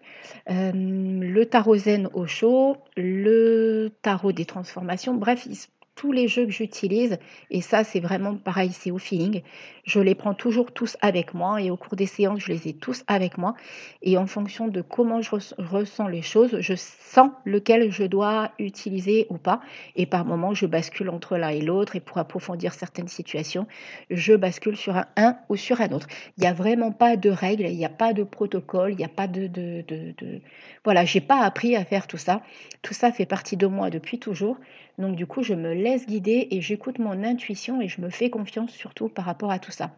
le 0.47 1.45
tarot 1.47 1.77
Zen 1.77 2.09
Osho, 2.15 2.77
le 2.97 3.91
tarot 4.03 4.31
des 4.31 4.45
transformations. 4.45 5.15
Bref, 5.15 5.49
tous 5.97 6.13
les 6.13 6.29
jeux 6.29 6.47
que 6.47 6.53
j'utilise, 6.53 7.19
et 7.51 7.61
ça 7.61 7.83
c'est 7.83 8.01
vraiment 8.01 8.37
pareil, 8.37 8.71
c'est 8.73 8.93
au 8.93 8.99
feeling, 8.99 9.43
je 9.85 10.01
les 10.01 10.15
prends 10.15 10.35
toujours 10.35 10.73
tous 10.73 10.97
avec 11.01 11.33
moi 11.33 11.63
et 11.63 11.71
au 11.71 11.77
cours 11.77 11.97
des 11.97 12.07
séances, 12.07 12.41
je 12.41 12.53
les 12.53 12.69
ai 12.69 12.73
tous 12.75 13.05
avec 13.07 13.39
moi. 13.39 13.55
Et 14.03 14.19
en 14.19 14.27
fonction 14.27 14.69
de 14.69 14.83
comment 14.83 15.23
je 15.23 15.31
ressens 15.59 16.09
les 16.09 16.23
choses, 16.23 16.61
je 16.61 16.75
sens 16.75 17.31
lequel 17.45 17.91
je 17.91 18.03
dois 18.05 18.51
utiliser 18.59 19.27
ou 19.31 19.39
pas. 19.39 19.61
Et 19.95 20.07
par 20.07 20.25
moments, 20.25 20.55
je 20.55 20.67
bascule 20.67 21.09
entre 21.09 21.37
l'un 21.37 21.51
et 21.51 21.61
l'autre. 21.61 21.97
Et 21.97 22.01
pour 22.01 22.19
approfondir 22.19 22.75
certaines 22.75 23.09
situations, 23.09 23.67
je 24.11 24.35
bascule 24.35 24.77
sur 24.77 24.97
un, 25.17 25.37
ou 25.49 25.57
sur 25.57 25.81
un 25.81 25.91
autre. 25.91 26.09
Il 26.37 26.41
n'y 26.43 26.49
a 26.49 26.53
vraiment 26.53 26.91
pas 26.93 27.17
de 27.17 27.31
règles, 27.31 27.67
il 27.67 27.77
n'y 27.77 27.85
a 27.85 27.89
pas 27.89 28.13
de 28.13 28.25
protocole, 28.25 28.93
il 28.93 28.97
n'y 28.97 29.05
a 29.05 29.09
pas 29.09 29.29
de, 29.29 29.47
de, 29.47 29.83
de, 29.87 30.15
de... 30.19 30.41
Voilà, 30.85 31.05
j'ai 31.05 31.21
pas 31.21 31.43
appris 31.43 31.77
à 31.77 31.85
faire 31.85 32.07
tout 32.07 32.19
ça. 32.19 32.43
Tout 32.83 32.95
ça 32.95 33.13
fait 33.13 33.27
partie 33.27 33.57
de 33.57 33.67
moi 33.67 33.91
depuis 33.91 34.19
toujours. 34.19 34.59
Donc 34.99 35.17
du 35.17 35.27
coup, 35.27 35.43
je 35.43 35.55
me 35.55 35.75
laisse 35.75 36.07
guider 36.07 36.49
et 36.51 36.61
j'écoute 36.61 36.99
mon 36.99 37.23
intuition 37.23 37.81
et 37.81 37.89
je 37.89 38.01
me 38.01 38.11
fais 38.11 38.31
confiance 38.31 38.71
surtout 38.71 39.09
par 39.09 39.25
rapport 39.25 39.51
à 39.51 39.59
tout 39.59 39.71
ça. 39.71 39.95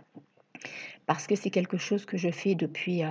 Parce 1.06 1.26
que 1.26 1.36
c'est 1.36 1.50
quelque 1.50 1.78
chose 1.78 2.04
que 2.04 2.16
je 2.16 2.30
fais 2.30 2.54
depuis, 2.54 3.02
euh, 3.02 3.08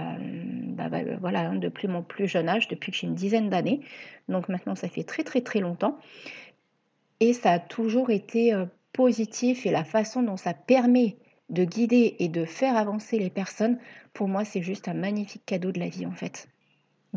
bah, 0.67 0.89
bah, 0.89 0.99
voilà, 1.19 1.49
hein, 1.49 1.55
depuis 1.55 1.87
mon 1.87 2.03
plus 2.03 2.27
jeune 2.27 2.49
âge, 2.49 2.67
depuis 2.67 2.91
que 2.91 2.97
j'ai 2.97 3.07
une 3.07 3.15
dizaine 3.15 3.49
d'années. 3.49 3.81
Donc 4.29 4.49
maintenant, 4.49 4.75
ça 4.75 4.89
fait 4.89 5.03
très 5.03 5.23
très 5.23 5.41
très 5.41 5.59
longtemps. 5.59 5.97
Et 7.19 7.33
ça 7.33 7.53
a 7.53 7.59
toujours 7.59 8.11
été 8.11 8.53
euh, 8.53 8.65
positif 8.93 9.65
et 9.65 9.71
la 9.71 9.83
façon 9.83 10.21
dont 10.21 10.37
ça 10.37 10.53
permet 10.53 11.17
de 11.49 11.63
guider 11.63 12.15
et 12.19 12.27
de 12.27 12.45
faire 12.45 12.75
avancer 12.75 13.17
les 13.17 13.29
personnes, 13.29 13.79
pour 14.13 14.27
moi, 14.27 14.43
c'est 14.43 14.61
juste 14.61 14.87
un 14.87 14.93
magnifique 14.93 15.45
cadeau 15.45 15.71
de 15.71 15.79
la 15.79 15.87
vie 15.87 16.05
en 16.05 16.11
fait. 16.11 16.47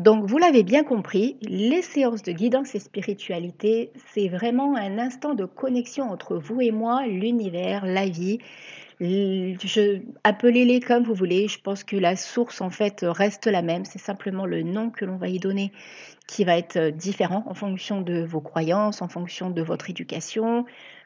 Donc, 0.01 0.25
vous 0.25 0.39
l'avez 0.39 0.63
bien 0.63 0.83
compris, 0.83 1.37
les 1.43 1.83
séances 1.83 2.23
de 2.23 2.31
guidance 2.31 2.73
et 2.73 2.79
spiritualité, 2.79 3.91
c'est 4.15 4.29
vraiment 4.29 4.75
un 4.75 4.97
instant 4.97 5.35
de 5.35 5.45
connexion 5.45 6.09
entre 6.09 6.37
vous 6.37 6.59
et 6.59 6.71
moi, 6.71 7.05
l'univers, 7.05 7.85
la 7.85 8.07
vie. 8.07 8.39
appelez-les 10.23 10.79
comme 10.79 11.03
vous 11.03 11.13
voulez. 11.13 11.47
Je 11.47 11.59
pense 11.61 11.83
que 11.83 11.95
la 11.97 12.15
source, 12.15 12.61
en 12.61 12.71
fait, 12.71 13.05
reste 13.07 13.45
la 13.45 13.61
même. 13.61 13.85
C'est 13.85 13.99
simplement 13.99 14.47
le 14.47 14.63
nom 14.63 14.89
que 14.89 15.05
l'on 15.05 15.17
va 15.17 15.27
y 15.27 15.37
donner 15.37 15.71
qui 16.25 16.45
va 16.45 16.57
être 16.57 16.89
différent 16.89 17.43
en 17.45 17.53
fonction 17.53 18.01
de 18.01 18.23
vos 18.23 18.41
croyances, 18.41 19.01
en 19.03 19.07
fonction 19.07 19.51
de 19.51 19.61
votre 19.61 19.89
éducation, 19.89 20.65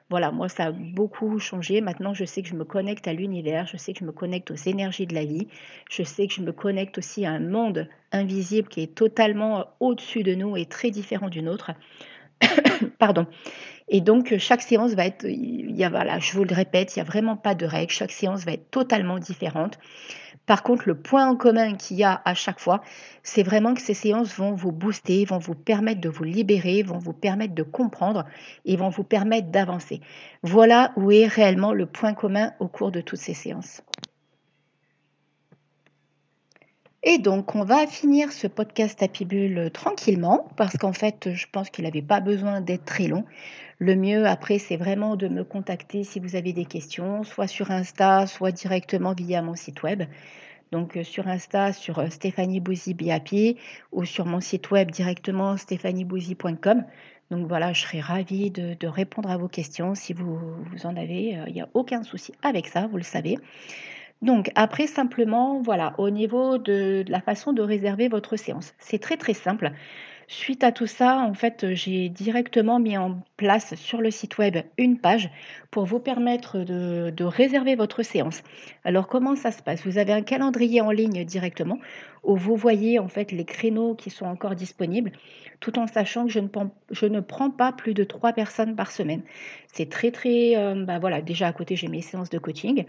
voilà, 0.10 0.32
moi, 0.32 0.50
ça 0.50 0.66
a 0.66 0.72
beaucoup 0.72 1.40
changé. 1.40 1.82
Maintenant, 1.82 2.14
je 2.14 2.26
sais 2.26 2.44
que 2.44 2.48
je 2.48 2.56
me 2.56 2.64
connecte 2.64 3.08
à 3.08 3.14
l'univers, 3.14 3.66
je 3.66 3.78
sais 3.78 3.94
que 3.94 4.00
je 4.00 4.06
me 4.06 4.12
connecte 4.12 4.52
aux 4.52 4.56
énergies 4.56 5.08
de 5.08 5.16
la 5.16 5.26
vie, 5.26 5.48
je 5.90 6.04
sais 6.04 6.28
que 6.28 6.34
je 6.34 6.42
me 6.42 6.52
connecte 6.52 7.00
aussi 7.00 7.26
à 7.26 7.32
un 7.32 7.40
monde 7.40 7.88
invisible 8.12 8.68
qui 8.68 8.82
est 8.82 8.94
totalement 8.94 9.66
au-dessus 9.80 10.24
de 10.24 10.36
nous 10.36 10.58
et 10.58 10.66
très 10.66 10.92
différent 10.92 11.30
du 11.30 11.42
nôtre. 11.42 11.72
Pardon. 13.00 13.26
Et 13.88 14.02
donc, 14.02 14.36
chaque 14.38 14.62
séance 14.62 14.94
va 14.94 15.06
être, 15.06 15.26
il 15.26 15.76
y 15.76 15.84
a, 15.84 15.90
voilà, 15.90 16.20
je 16.20 16.34
vous 16.34 16.44
le 16.44 16.56
répète, 16.56 16.96
il 16.96 17.00
n'y 17.00 17.02
a 17.02 17.06
vraiment 17.06 17.38
pas 17.38 17.56
de 17.56 17.66
règle. 17.66 17.92
Chaque 17.92 18.12
séance 18.12 18.46
va 18.46 18.54
être 18.54 18.70
totalement 18.72 19.20
différente. 19.20 19.78
Par 20.46 20.64
contre, 20.64 20.88
le 20.88 20.96
point 20.96 21.28
en 21.28 21.36
commun 21.36 21.76
qu'il 21.76 21.98
y 21.98 22.04
a 22.04 22.22
à 22.26 22.34
chaque 22.34 22.60
fois, 22.60 22.82
c'est 23.24 23.44
vraiment 23.44 23.74
que 23.74 23.82
ces 23.82 23.94
séances 23.94 24.36
vont 24.36 24.54
vous 24.54 24.72
booster, 24.72 25.26
vont 25.26 25.40
vous 25.40 25.56
permettre 25.56 26.02
de 26.02 26.10
vous 26.10 26.24
libérer, 26.24 26.84
vont 26.84 27.00
vous 27.00 27.14
permettre 27.14 27.56
de 27.56 27.64
comprendre 27.64 28.26
et 28.66 28.76
vont 28.76 28.90
vous 28.90 29.04
permettre 29.04 29.50
d'avancer. 29.50 30.02
Voilà 30.44 30.92
où 30.96 31.12
est 31.12 31.28
réellement 31.28 31.74
le 31.74 31.86
point 31.86 32.14
commun 32.14 32.54
au 32.60 32.68
cours 32.68 32.92
de 32.92 33.02
toutes 33.02 33.20
ces 33.20 33.34
séances. 33.34 33.82
Et 37.08 37.20
donc, 37.20 37.54
on 37.54 37.64
va 37.64 37.86
finir 37.86 38.32
ce 38.32 38.48
podcast 38.48 39.04
à 39.04 39.08
Pibule 39.08 39.70
tranquillement 39.72 40.48
parce 40.58 40.76
qu'en 40.76 40.92
fait, 40.92 41.30
je 41.36 41.46
pense 41.52 41.70
qu'il 41.70 41.84
n'avait 41.84 42.02
pas 42.02 42.20
besoin 42.20 42.62
d'être 42.62 42.84
très 42.84 43.08
long. 43.08 43.26
Le 43.78 43.96
mieux 43.96 44.26
après, 44.26 44.58
c'est 44.58 44.76
vraiment 44.76 45.16
de 45.16 45.28
me 45.28 45.44
contacter 45.44 46.04
si 46.04 46.20
vous 46.20 46.36
avez 46.36 46.52
des 46.52 46.66
questions, 46.66 47.24
soit 47.24 47.46
sur 47.46 47.70
Insta, 47.70 48.26
soit 48.26 48.52
directement 48.52 49.14
via 49.14 49.44
mon 49.44 49.54
site 49.54 49.84
web. 49.84 50.02
Donc 50.72 50.98
euh, 50.98 51.04
sur 51.04 51.28
Insta, 51.28 51.74
sur 51.74 52.00
euh, 52.00 52.10
Stéphanie 52.10 52.60
Bouzy 52.60 52.96
BAP 52.96 53.56
ou 53.92 54.04
sur 54.04 54.26
mon 54.26 54.40
site 54.40 54.72
web 54.72 54.90
directement 54.90 55.58
stéphaniebouzy.com. 55.58 56.86
Donc 57.30 57.48
voilà, 57.48 57.72
je 57.72 57.82
serai 57.82 58.02
ravie 58.02 58.50
de, 58.50 58.88
répondre 58.88 59.30
à 59.30 59.38
vos 59.38 59.48
questions 59.48 59.94
si 59.94 60.14
vous, 60.14 60.40
vous 60.72 60.86
en 60.88 60.96
avez. 60.96 61.38
Euh, 61.38 61.44
il 61.48 61.54
n'y 61.54 61.62
a 61.62 61.70
aucun 61.76 62.02
souci 62.02 62.34
avec 62.42 62.66
ça, 62.68 62.88
vous 62.88 62.98
le 62.98 63.04
savez. 63.04 63.38
Donc 64.22 64.52
après, 64.56 64.88
simplement, 64.88 65.62
voilà, 65.62 65.94
au 65.98 66.10
niveau 66.10 66.58
de 66.58 67.04
la 67.08 67.22
façon 67.22 67.54
de 67.54 67.62
réserver 67.62 68.08
votre 68.08 68.38
séance, 68.38 68.74
c'est 68.80 69.00
très 69.00 69.18
très 69.18 69.34
simple. 69.34 69.72
Suite 70.28 70.64
à 70.64 70.72
tout 70.72 70.88
ça, 70.88 71.20
en 71.20 71.36
fait, 71.36 71.74
j'ai 71.74 72.10
directement 72.10 72.80
mis 72.80 72.98
en 72.98 73.20
place 73.38 73.76
sur 73.76 74.02
le 74.02 74.10
site 74.10 74.40
web 74.40 74.58
une 74.78 74.98
page 74.98 75.30
pour 75.70 75.86
vous 75.86 76.00
permettre 76.00 76.60
de, 76.60 77.24
réserver 77.24 77.76
votre 77.76 78.02
séance. 78.02 78.42
Alors, 78.84 79.08
comment 79.08 79.36
ça 79.36 79.52
se 79.52 79.62
passe? 79.62 79.86
Vous 79.86 80.00
avez 80.00 80.14
un 80.14 80.24
calendrier 80.24 80.82
en 80.82 80.90
ligne 80.90 81.24
directement 81.26 81.78
où 82.24 82.36
vous 82.36 82.56
voyez 82.56 82.98
en 82.98 83.08
fait 83.08 83.32
les 83.32 83.46
créneaux 83.46 83.94
qui 83.94 84.10
sont 84.10 84.26
encore 84.26 84.56
disponibles, 84.56 85.12
tout 85.60 85.78
en 85.78 85.86
sachant 85.86 86.26
que 86.26 86.32
je 86.32 86.40
ne, 86.40 86.48
je 86.90 87.06
ne 87.06 87.20
prends 87.20 87.52
pas 87.52 87.72
plus 87.72 87.94
de 87.94 88.04
trois 88.04 88.34
personnes 88.34 88.76
par 88.76 88.90
semaine. 88.90 89.22
C'est 89.72 89.90
très 89.90 90.10
très, 90.10 90.56
euh, 90.56 90.86
bah 90.86 90.98
voilà, 90.98 91.22
déjà 91.22 91.48
à 91.48 91.54
côté 91.54 91.76
j'ai 91.76 91.88
mes 91.88 92.02
séances 92.02 92.32
de 92.32 92.40
coaching 92.40 92.86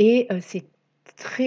et 0.00 0.26
euh, 0.32 0.40
c'est 0.40 0.64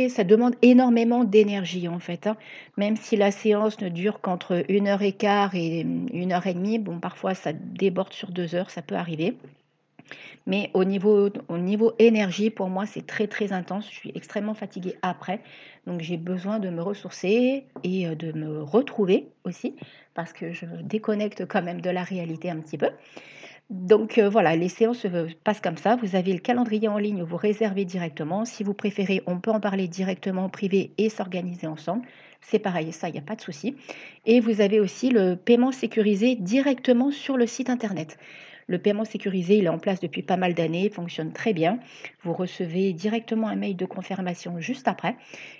ça 0.09 0.23
demande 0.23 0.55
énormément 0.61 1.23
d'énergie 1.23 1.87
en 1.87 1.97
fait. 1.97 2.27
Hein. 2.27 2.37
Même 2.77 2.95
si 2.95 3.15
la 3.15 3.31
séance 3.31 3.81
ne 3.81 3.89
dure 3.89 4.21
qu'entre 4.21 4.63
une 4.69 4.87
heure 4.87 5.01
et 5.01 5.13
quart 5.13 5.55
et 5.55 5.79
une 5.79 6.31
heure 6.31 6.45
et 6.45 6.53
demie, 6.53 6.77
bon 6.77 6.99
parfois 6.99 7.33
ça 7.33 7.53
déborde 7.53 8.13
sur 8.13 8.31
deux 8.31 8.53
heures, 8.53 8.69
ça 8.69 8.83
peut 8.83 8.95
arriver. 8.95 9.35
Mais 10.45 10.69
au 10.73 10.83
niveau, 10.83 11.29
au 11.47 11.57
niveau 11.57 11.93
énergie, 11.97 12.49
pour 12.49 12.67
moi, 12.67 12.85
c'est 12.85 13.07
très 13.07 13.27
très 13.27 13.53
intense. 13.53 13.89
Je 13.89 13.95
suis 13.95 14.11
extrêmement 14.13 14.53
fatiguée 14.53 14.95
après. 15.01 15.39
Donc 15.87 16.01
j'ai 16.01 16.17
besoin 16.17 16.59
de 16.59 16.69
me 16.69 16.81
ressourcer 16.81 17.65
et 17.83 18.07
euh, 18.07 18.15
de 18.15 18.31
me 18.33 18.61
retrouver 18.61 19.29
aussi, 19.45 19.75
parce 20.13 20.33
que 20.33 20.51
je 20.51 20.65
déconnecte 20.83 21.45
quand 21.47 21.63
même 21.63 21.81
de 21.81 21.89
la 21.89 22.03
réalité 22.03 22.49
un 22.49 22.57
petit 22.57 22.77
peu. 22.77 22.89
Donc 23.69 24.17
euh, 24.17 24.29
voilà, 24.29 24.55
les 24.55 24.69
séances 24.69 24.99
se 24.99 25.33
passent 25.43 25.61
comme 25.61 25.77
ça. 25.77 25.95
Vous 25.95 26.15
avez 26.15 26.33
le 26.33 26.39
calendrier 26.39 26.87
en 26.87 26.97
ligne, 26.97 27.23
vous 27.23 27.37
réservez 27.37 27.85
directement. 27.85 28.45
Si 28.45 28.63
vous 28.63 28.73
préférez, 28.73 29.23
on 29.25 29.39
peut 29.39 29.51
en 29.51 29.59
parler 29.59 29.87
directement 29.87 30.45
en 30.45 30.49
privé 30.49 30.91
et 30.97 31.09
s'organiser 31.09 31.67
ensemble. 31.67 32.05
C'est 32.41 32.59
pareil, 32.59 32.91
ça, 32.91 33.07
il 33.07 33.13
n'y 33.13 33.19
a 33.19 33.23
pas 33.23 33.35
de 33.35 33.41
souci. 33.41 33.75
Et 34.25 34.41
vous 34.41 34.61
avez 34.61 34.79
aussi 34.79 35.09
le 35.09 35.35
paiement 35.35 35.71
sécurisé 35.71 36.35
directement 36.35 37.09
sur 37.09 37.37
le 37.37 37.47
site 37.47 37.69
internet. 37.69 38.17
Le 38.67 38.79
paiement 38.79 39.05
sécurisé, 39.05 39.57
il 39.57 39.65
est 39.65 39.69
en 39.69 39.79
place 39.79 39.99
depuis 39.99 40.23
pas 40.23 40.37
mal 40.37 40.53
d'années, 40.53 40.89
fonctionne 40.89 41.33
très 41.33 41.53
bien. 41.53 41.79
Vous 42.23 42.33
recevez 42.33 42.93
directement 42.93 43.47
un 43.47 43.55
mail 43.55 43.75
de 43.75 43.85
confirmation 43.85 44.59
juste 44.59 44.87
après. 44.87 45.15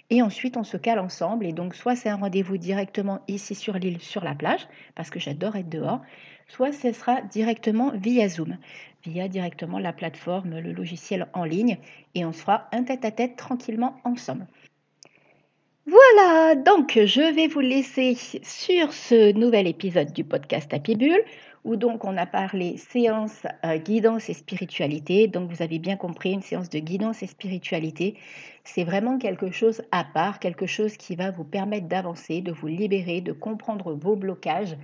Et 0.10 0.22
ensuite, 0.22 0.55
on 0.57 0.63
se 0.63 0.77
cale 0.77 1.00
ensemble. 1.00 1.45
Et 1.45 1.53
donc, 1.53 1.75
soit 1.75 1.95
c'est 1.95 2.10
un 2.10 2.15
rendez-vous 2.15 2.57
directement 2.57 3.22
ici 3.27 3.55
sur 3.55 3.77
l'île, 3.77 4.00
sur 4.00 4.24
la 4.24 4.36
plage, 4.36 4.67
parce 4.95 5.10
que 5.10 5.19
j'adore 5.19 5.55
être 5.55 5.69
dehors, 5.69 6.01
soit 6.53 6.72
ce 6.72 6.91
sera 6.91 7.22
directement 7.22 7.91
via 7.95 8.29
Zoom, 8.29 8.57
via 9.03 9.27
directement 9.27 9.79
la 9.79 9.91
plateforme, 9.91 10.60
le 10.60 10.72
logiciel 10.72 11.27
en 11.33 11.45
ligne. 11.45 11.77
Et 12.13 12.25
on 12.25 12.31
se 12.31 12.41
fera 12.41 12.67
un 12.72 12.83
tête-à-tête 12.83 13.36
tranquillement 13.36 13.95
ensemble. 14.03 14.45
Voilà, 15.88 16.55
donc 16.55 16.98
je 17.03 17.33
vais 17.33 17.48
vous 17.48 17.60
laisser 17.60 18.15
sur 18.43 18.93
ce 18.93 19.33
nouvel 19.33 19.67
épisode 19.67 20.13
du 20.13 20.24
podcast 20.24 20.74
Happy 20.74 20.95
où 21.65 21.75
donc 21.75 22.05
on 22.05 22.17
a 22.17 22.25
parlé 22.25 22.77
séance 22.77 23.48
euh, 23.65 23.77
guidance 23.77 24.29
et 24.29 24.33
spiritualité. 24.33 25.27
Donc 25.27 25.50
vous 25.50 25.63
avez 25.63 25.79
bien 25.79 25.95
compris, 25.95 26.33
une 26.33 26.41
séance 26.41 26.69
de 26.69 26.79
guidance 26.79 27.24
et 27.24 27.27
spiritualité, 27.27 28.15
c'est 28.63 28.83
vraiment 28.83 29.17
quelque 29.17 29.50
chose 29.51 29.81
à 29.91 30.03
part, 30.03 30.39
quelque 30.39 30.67
chose 30.67 30.98
qui 30.98 31.15
va 31.15 31.31
vous 31.31 31.45
permettre 31.45 31.88
d'avancer, 31.88 32.41
de 32.41 32.51
vous 32.51 32.67
libérer, 32.67 33.22
de 33.22 33.31
comprendre 33.31 33.93
vos 33.93 34.15
blocages 34.15 34.77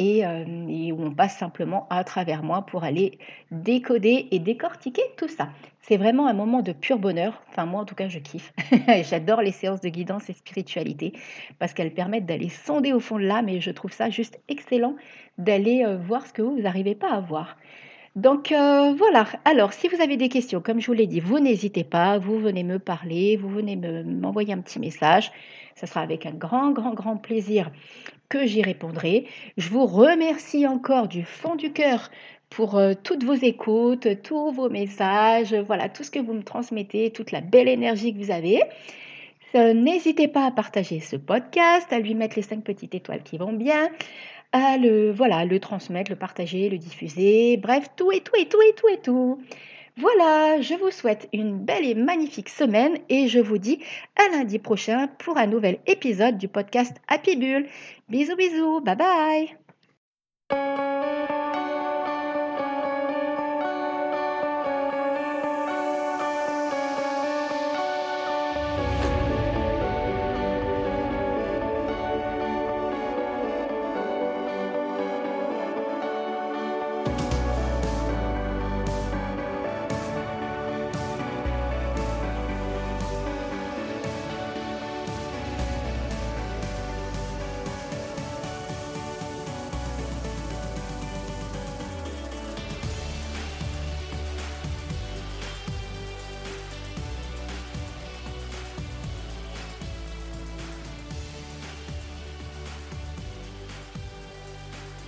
euh, 0.00 0.66
et, 0.68 0.90
où 0.90 1.02
on 1.02 1.10
passe 1.10 1.36
simplement 1.36 1.86
à 1.90 2.02
travers 2.02 2.42
moi 2.42 2.62
pour 2.62 2.82
aller 2.82 3.18
décoder 3.50 4.26
et 4.30 4.38
décortiquer 4.38 5.02
tout 5.18 5.28
ça. 5.28 5.50
C'est 5.82 5.98
vraiment 5.98 6.26
un 6.26 6.32
moment 6.32 6.62
de 6.62 6.72
pur 6.72 6.98
bonheur. 6.98 7.42
Enfin, 7.50 7.66
moi 7.66 7.82
en 7.82 7.84
tout 7.84 7.94
cas, 7.94 8.08
je 8.08 8.18
kiffe. 8.18 8.52
J'adore 9.10 9.42
les 9.42 9.52
séances 9.52 9.80
de 9.82 9.90
guidance 9.90 10.30
et 10.30 10.32
spiritualité 10.32 11.12
parce 11.58 11.74
qu'elles 11.74 11.92
permettent 11.92 12.26
d'aller 12.26 12.48
sonder 12.48 12.92
au 12.92 13.00
fond 13.00 13.18
de 13.18 13.24
l'âme 13.24 13.48
et 13.48 13.60
je 13.60 13.70
trouve 13.70 13.92
ça 13.92 14.08
juste 14.08 14.40
excellent 14.48 14.96
d'aller 15.36 15.84
euh, 15.84 15.98
voir 15.98 16.26
ce 16.26 16.32
que 16.32 16.42
vous 16.42 16.60
n'arrivez 16.60 16.94
pas 16.94 17.10
à 17.10 17.20
voir. 17.20 17.58
Donc 18.14 18.52
euh, 18.52 18.92
voilà, 18.92 19.26
alors 19.46 19.72
si 19.72 19.88
vous 19.88 20.02
avez 20.02 20.18
des 20.18 20.28
questions, 20.28 20.60
comme 20.60 20.80
je 20.80 20.86
vous 20.86 20.92
l'ai 20.92 21.06
dit, 21.06 21.20
vous 21.20 21.40
n'hésitez 21.40 21.82
pas, 21.82 22.18
vous 22.18 22.38
venez 22.38 22.62
me 22.62 22.78
parler, 22.78 23.36
vous 23.36 23.48
venez 23.48 23.74
m'envoyer 23.76 24.52
un 24.52 24.60
petit 24.60 24.78
message. 24.78 25.32
Ce 25.76 25.86
sera 25.86 26.02
avec 26.02 26.26
un 26.26 26.32
grand, 26.32 26.72
grand, 26.72 26.92
grand 26.92 27.16
plaisir 27.16 27.70
que 28.28 28.46
j'y 28.46 28.62
répondrai. 28.62 29.26
Je 29.56 29.70
vous 29.70 29.86
remercie 29.86 30.66
encore 30.66 31.08
du 31.08 31.24
fond 31.24 31.54
du 31.54 31.72
cœur 31.72 32.10
pour 32.50 32.76
euh, 32.76 32.92
toutes 33.02 33.24
vos 33.24 33.32
écoutes, 33.32 34.22
tous 34.22 34.52
vos 34.52 34.68
messages, 34.68 35.54
voilà, 35.54 35.88
tout 35.88 36.04
ce 36.04 36.10
que 36.10 36.18
vous 36.18 36.34
me 36.34 36.42
transmettez, 36.42 37.10
toute 37.12 37.32
la 37.32 37.40
belle 37.40 37.68
énergie 37.68 38.12
que 38.12 38.18
vous 38.18 38.30
avez. 38.30 38.62
Euh, 39.54 39.72
n'hésitez 39.72 40.28
pas 40.28 40.46
à 40.46 40.50
partager 40.50 41.00
ce 41.00 41.16
podcast, 41.16 41.90
à 41.92 41.98
lui 41.98 42.14
mettre 42.14 42.36
les 42.36 42.42
cinq 42.42 42.62
petites 42.62 42.94
étoiles 42.94 43.22
qui 43.22 43.38
vont 43.38 43.52
bien, 43.52 43.88
à 44.52 44.76
le, 44.76 45.10
voilà, 45.10 45.44
le 45.44 45.58
transmettre, 45.60 46.10
le 46.10 46.16
partager, 46.16 46.68
le 46.68 46.78
diffuser, 46.78 47.56
bref, 47.56 47.88
tout 47.96 48.12
et 48.12 48.20
tout 48.20 48.34
et 48.38 48.46
tout 48.46 48.60
et 48.62 48.74
tout 48.74 48.88
et 48.88 49.00
tout. 49.00 49.42
Voilà, 49.96 50.60
je 50.62 50.74
vous 50.74 50.90
souhaite 50.90 51.28
une 51.34 51.58
belle 51.58 51.84
et 51.84 51.94
magnifique 51.94 52.48
semaine 52.48 52.96
et 53.10 53.28
je 53.28 53.38
vous 53.38 53.58
dis 53.58 53.78
à 54.16 54.28
lundi 54.34 54.58
prochain 54.58 55.08
pour 55.18 55.36
un 55.36 55.46
nouvel 55.46 55.80
épisode 55.86 56.38
du 56.38 56.48
podcast 56.48 56.96
Happy 57.08 57.36
Bull. 57.36 57.66
Bisous 58.08 58.36
bisous, 58.36 58.80
bye 58.80 58.96
bye 60.48 61.32